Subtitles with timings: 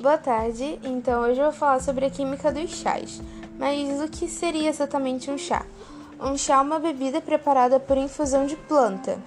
[0.00, 3.20] Boa tarde, então hoje eu vou falar sobre a química dos chás.
[3.58, 5.66] Mas o que seria exatamente um chá?
[6.18, 9.18] Um chá é uma bebida preparada por infusão de planta,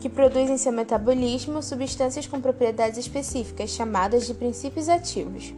[0.00, 5.52] que produz em seu metabolismo substâncias com propriedades específicas, chamadas de princípios ativos.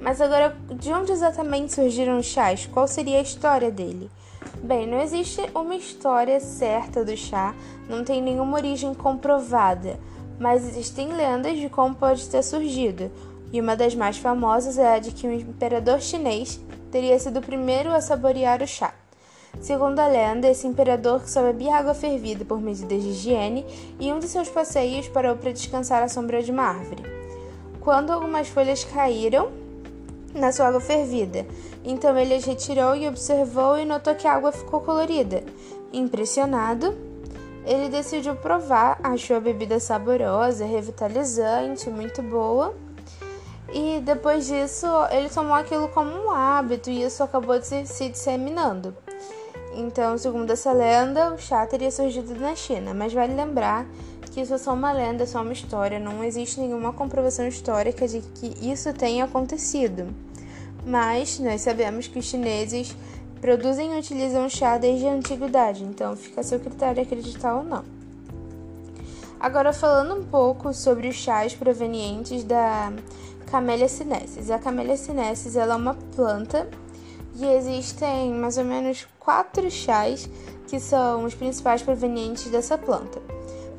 [0.00, 2.64] Mas agora, de onde exatamente surgiram os chás?
[2.64, 4.10] Qual seria a história dele?
[4.62, 7.54] Bem, não existe uma história certa do chá,
[7.86, 10.00] não tem nenhuma origem comprovada,
[10.38, 13.10] mas existem lendas de como pode ter surgido,
[13.52, 17.42] e uma das mais famosas é a de que o imperador chinês teria sido o
[17.42, 18.94] primeiro a saborear o chá.
[19.60, 23.66] Segundo a lenda, esse imperador só bebia água fervida por medidas de higiene
[23.98, 27.02] e um de seus passeios parou para descansar à sombra de uma árvore.
[27.80, 29.50] Quando algumas folhas caíram
[30.34, 31.44] na sua água fervida,
[31.84, 35.42] então ele as retirou e observou e notou que a água ficou colorida.
[35.92, 36.96] Impressionado,
[37.66, 42.74] ele decidiu provar, achou a bebida saborosa, revitalizante, muito boa.
[43.72, 48.94] E depois disso, ele tomou aquilo como um hábito e isso acabou se, se disseminando.
[49.74, 53.86] Então, segundo essa lenda, o chá teria surgido na China, mas vale lembrar
[54.32, 58.06] que isso é só uma lenda, é só uma história, não existe nenhuma comprovação histórica
[58.06, 60.08] de que isso tenha acontecido.
[60.84, 62.96] Mas nós sabemos que os chineses
[63.40, 67.84] produzem e utilizam chá desde a antiguidade, então fica a seu critério acreditar ou não.
[69.38, 72.92] Agora falando um pouco sobre os chás provenientes da
[73.50, 74.48] Camellia sinensis.
[74.48, 76.68] A Camellia sinensis ela é uma planta
[77.34, 80.30] e existem mais ou menos quatro chás
[80.68, 83.20] que são os principais provenientes dessa planta.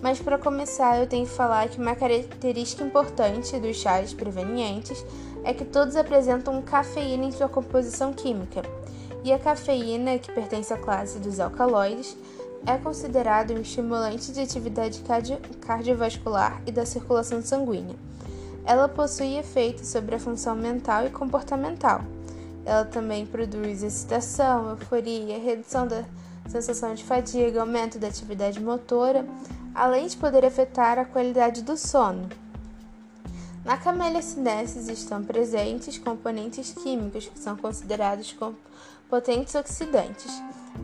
[0.02, 5.06] Mas para começar, eu tenho que falar que uma característica importante dos chás provenientes
[5.44, 8.64] é que todos apresentam cafeína em sua composição química.
[9.24, 12.18] E a cafeína, que pertence à classe dos alcaloides,
[12.66, 17.96] é considerado um estimulante de atividade cardio cardiovascular e da circulação sanguínea.
[18.66, 22.02] Ela possui efeitos sobre a função mental e comportamental
[22.66, 26.04] ela também produz excitação, euforia, redução da
[26.48, 29.26] sensação de fadiga, aumento da atividade motora,
[29.74, 32.30] além de poder afetar a qualidade do sono.
[33.66, 38.36] Na camélia sinensis estão presentes componentes químicos que são considerados
[39.08, 40.32] potentes oxidantes.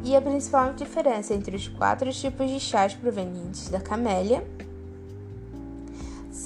[0.04, 4.46] E a principal diferença entre os quatro tipos de chás provenientes da camélia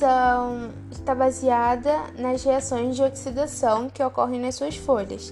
[0.01, 5.31] são, está baseada nas reações de oxidação que ocorrem nas suas folhas.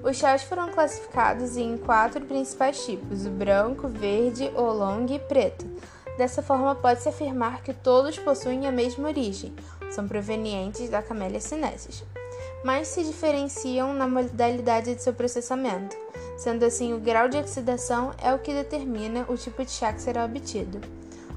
[0.03, 5.66] os chás foram classificados em quatro principais tipos: o branco, verde, oolong e preto.
[6.18, 9.53] Dessa forma, pode-se afirmar que todos possuem a mesma origem,
[9.91, 12.03] são provenientes da Camellia sinensis,
[12.63, 15.96] mas se diferenciam na modalidade de seu processamento.
[16.38, 20.02] Sendo assim, o grau de oxidação é o que determina o tipo de chá que
[20.02, 20.79] será obtido.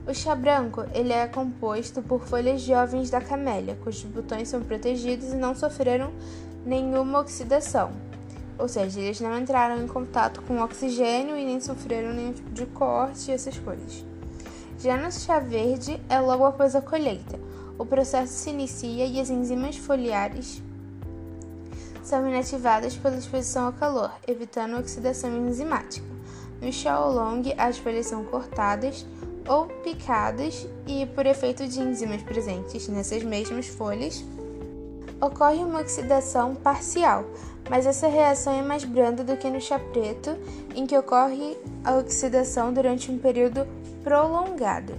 [0.09, 5.35] O chá branco ele é composto por folhas jovens da camélia, cujos botões são protegidos
[5.35, 6.11] e não sofreram
[6.65, 7.91] nenhuma oxidação.
[8.59, 12.65] Ou seja, eles não entraram em contato com oxigênio e nem sofreram nenhum tipo de
[12.65, 14.03] corte e essas coisas.
[14.79, 17.39] Já no chá verde é logo após a colheita.
[17.79, 20.63] O processo se inicia e as enzimas foliares
[22.03, 26.07] são inativadas pela exposição ao calor, evitando a oxidação enzimática.
[26.63, 29.05] No chá oolong, as folhas são cortadas,
[29.49, 34.25] ou picadas e, por efeito de enzimas presentes nessas mesmas folhas,
[35.21, 37.25] ocorre uma oxidação parcial,
[37.69, 40.37] mas essa reação é mais branda do que no chá preto,
[40.75, 43.67] em que ocorre a oxidação durante um período
[44.05, 44.95] prolongado.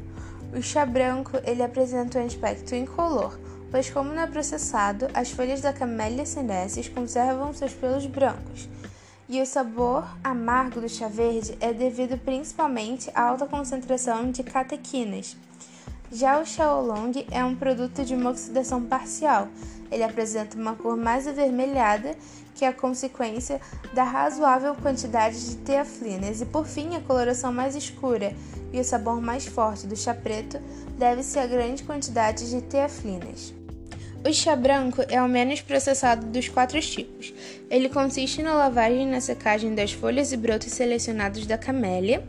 [0.54, 3.38] O chá branco ele apresenta um aspecto incolor,
[3.72, 8.68] pois como não é processado, as folhas da Camellia sinensis conservam seus pelos brancos
[9.30, 15.38] e o sabor amargo do chá verde é devido principalmente à alta concentração de catequinas.
[16.12, 19.48] Já o chá oolong é um produto de uma oxidação parcial.
[19.92, 22.16] Ele apresenta uma cor mais avermelhada,
[22.56, 23.62] que é a consequência
[23.94, 28.36] da razoável quantidade de teaflinas, e por fim, a coloração mais escura
[28.74, 30.60] e o sabor mais forte do chá preto
[30.98, 33.59] deve-se à grande quantidade de teaflinas.
[34.22, 37.34] O chá branco é o menos processado dos quatro tipos.
[37.70, 42.22] Ele consiste na lavagem e na secagem das folhas e brotos selecionados da camélia.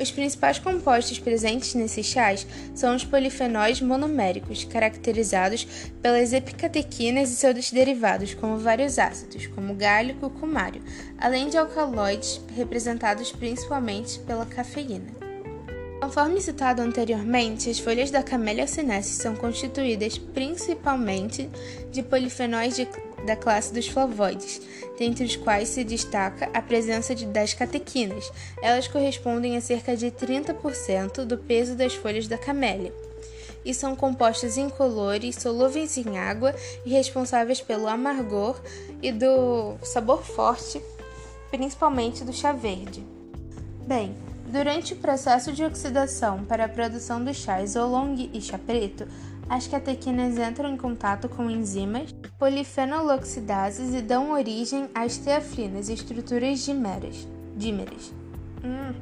[0.00, 5.66] Os principais compostos presentes nesses chás são os polifenóis monoméricos, caracterizados
[6.00, 10.82] pelas epicatequinas e seus derivados, como vários ácidos, como galho e cucumário,
[11.18, 15.23] além de alcaloides, representados principalmente pela cafeína.
[16.04, 21.48] Conforme citado anteriormente, as folhas da Camellia sinensis são constituídas principalmente
[21.90, 22.86] de polifenóis de,
[23.24, 24.60] da classe dos flavoides,
[24.98, 28.30] dentre os quais se destaca a presença de, das catequinas.
[28.60, 32.92] Elas correspondem a cerca de 30% do peso das folhas da camélia
[33.64, 36.54] e são compostos incolores, solúveis em água
[36.84, 38.60] e responsáveis pelo amargor
[39.00, 40.82] e do sabor forte,
[41.50, 43.02] principalmente do chá verde.
[43.86, 44.14] Bem,
[44.54, 49.04] Durante o processo de oxidação para a produção dos chás oolong e chá preto,
[49.48, 57.26] as catequinas entram em contato com enzimas polifenoloxidases e dão origem às teaflinas, estruturas dímeras.
[57.56, 58.12] dímeras.
[58.62, 58.94] Hum.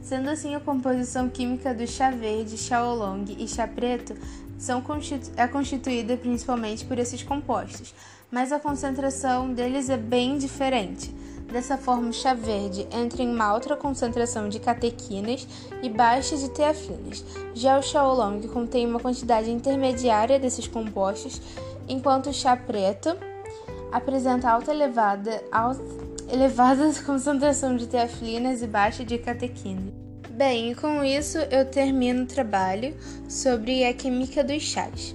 [0.00, 4.14] Sendo assim, a composição química do chá verde, chá oolong e chá preto
[4.56, 7.94] são constitu é constituída principalmente por esses compostos,
[8.30, 11.12] mas a concentração deles é bem diferente.
[11.52, 15.46] Dessa forma, o chá verde entra em uma alta concentração de catequinas
[15.82, 17.24] e baixa de teaflinas.
[17.54, 21.40] Já o chá oolong contém uma quantidade intermediária desses compostos,
[21.88, 23.16] enquanto o chá preto
[23.92, 25.80] apresenta alta elevada, alta,
[26.32, 29.92] elevada concentração de teaflinas e baixa de catequinas.
[30.30, 32.96] Bem, com isso eu termino o trabalho
[33.28, 35.14] sobre a química dos chás.